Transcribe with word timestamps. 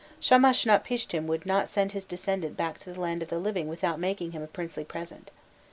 Shamashnapishtim 0.19 1.27
would 1.27 1.45
not 1.45 1.67
send 1.67 1.91
his 1.91 2.05
descendant 2.05 2.57
back 2.57 2.79
to 2.79 2.91
the 2.91 2.99
land 2.99 3.21
of 3.21 3.29
the 3.29 3.37
living 3.37 3.67
without 3.67 3.99
making 3.99 4.31
him 4.31 4.41
a 4.41 4.47
princely 4.47 4.83
present. 4.83 5.29